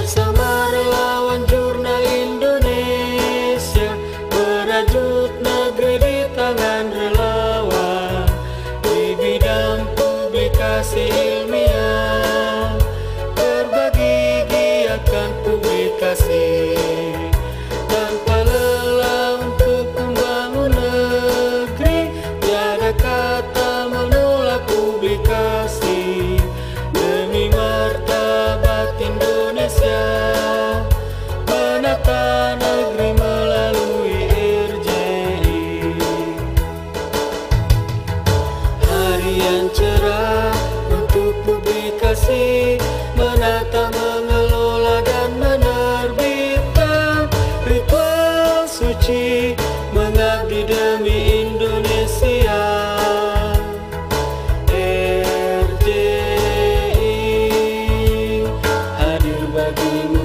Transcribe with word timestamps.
bersama 0.00 0.72
relawan 0.72 1.44
Jurnal 1.44 2.00
Indonesia 2.08 3.92
merajut 4.32 5.28
negeri 5.44 6.00
di 6.00 6.16
tangan 6.32 6.88
relawan. 6.88 8.24
Di 8.80 9.12
bidang 9.20 9.84
publikasi 9.92 11.39
Yang 39.40 39.80
cerah 39.80 40.52
untuk 40.92 41.32
publikasi 41.48 42.76
menata 43.16 43.88
mengelola 43.88 45.00
dan 45.00 45.32
menerbitkan 45.40 47.24
ritual 47.64 48.68
suci 48.68 49.56
mengabdi 49.96 50.68
demi 50.68 51.48
Indonesia. 51.48 52.60
RJI 54.68 56.04
hadir 59.00 59.40
bagimu. 59.56 60.19